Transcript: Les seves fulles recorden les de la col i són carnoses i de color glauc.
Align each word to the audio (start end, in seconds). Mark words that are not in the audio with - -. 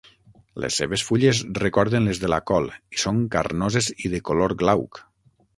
Les 0.63 0.77
seves 0.79 1.03
fulles 1.09 1.41
recorden 1.65 2.09
les 2.11 2.21
de 2.25 2.33
la 2.35 2.41
col 2.53 2.71
i 2.97 3.03
són 3.05 3.23
carnoses 3.39 3.93
i 4.07 4.15
de 4.15 4.23
color 4.31 4.61
glauc. 4.65 5.05